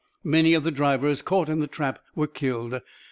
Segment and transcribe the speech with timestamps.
[0.23, 2.81] Many of the drivers, caught in the trap, were killed.